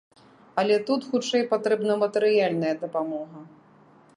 [0.61, 3.39] Але тут хутчэй патрэбна матэрыяльная дапамога.